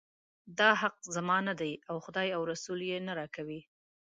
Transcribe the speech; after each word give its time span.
دا 0.59 0.69
حق 0.81 0.97
زما 1.15 1.37
نه 1.47 1.53
دی 1.61 1.71
او 1.89 1.95
خدای 2.05 2.29
او 2.37 2.41
رسول 2.51 2.79
یې 2.89 2.97
نه 3.07 3.13
راکوي. 3.19 3.61